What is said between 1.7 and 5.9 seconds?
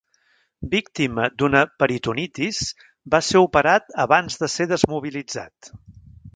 peritonitis, va ser operat abans de ser desmobilitzat.